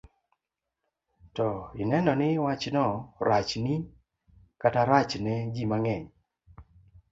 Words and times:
to 1.35 1.49
ineno 1.81 2.13
ni 2.19 2.29
wachno 2.45 2.85
rachni 3.27 3.75
kata 4.61 4.81
rachne 4.91 5.33
ji 5.53 5.63
mang'eny. 5.69 6.05